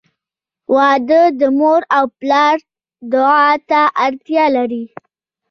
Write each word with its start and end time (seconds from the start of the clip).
•واده 0.75 1.21
د 1.39 1.41
مور 1.59 1.81
او 1.97 2.05
پلار 2.19 2.55
دعا 3.13 3.49
ته 3.69 3.81
اړتیا 4.05 4.45
لري. 4.55 4.83